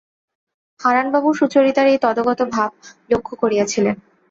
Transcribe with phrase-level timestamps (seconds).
[0.79, 2.69] হারানবাবু সুচরিতার এই তদগত ভাব
[3.11, 3.95] লক্ষ্য করিয়াছিলেন।